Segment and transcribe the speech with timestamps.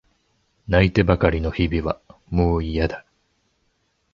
[0.67, 1.99] 泣いてばかりの日々は
[2.31, 3.05] もういやだ。